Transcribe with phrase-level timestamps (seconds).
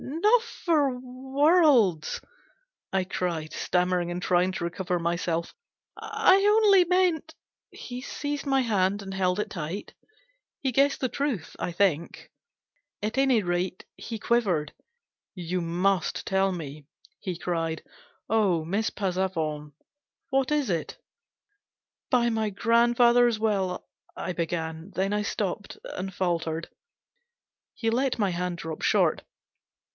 [0.03, 2.21] "Not for worlds,"
[2.91, 5.53] I cried, stammering and trying to recover myself."
[5.95, 7.35] I only meant"
[7.71, 9.93] He seized my hand, and held it tight.
[10.63, 12.31] He guessed the truth, I think.
[13.03, 14.73] At any rate, he quivered."
[15.51, 16.87] You must tell me!"
[17.19, 17.83] he cried."
[18.29, 18.65] Oh!
[18.65, 19.73] Miss Passavant,
[20.31, 20.97] what is it?""
[22.09, 26.69] By my grandfather's will," I began; then I stopped and faltered.
[27.75, 29.21] He let my hand drop short.